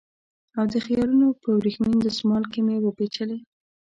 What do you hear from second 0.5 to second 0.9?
او د